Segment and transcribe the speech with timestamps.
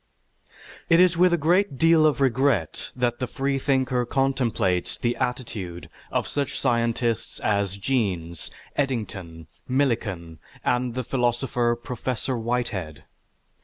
[0.89, 6.27] It is with a great deal of regret that the freethinker contemplates the attitude of
[6.27, 13.03] such scientists as Jeans, Eddington, Millikan, and the philosopher Professor Whitehead.